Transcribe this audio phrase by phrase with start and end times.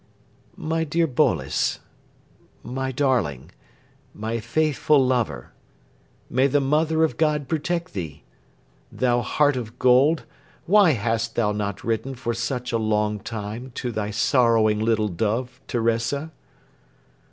[0.55, 1.77] "My dear Boles...
[2.63, 3.51] my darling...
[4.15, 5.51] my faithful lover.
[6.27, 8.23] May the Mother of God protect thee!
[8.91, 10.25] Thou heart of gold,
[10.65, 15.61] why hast thou not written for such a long time to thy sorrowing little dove,
[15.67, 16.31] Teresa?"